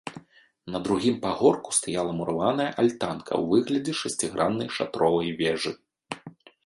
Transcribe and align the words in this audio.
На 0.75 0.79
другім 0.85 1.15
пагорку 1.25 1.69
стаяла 1.79 2.11
мураваная 2.19 2.67
альтанка 2.85 3.33
ў 3.41 3.59
выглядзе 3.59 3.93
шасціграннай 4.01 4.69
шатровай 4.79 5.29
вежы. 5.43 5.71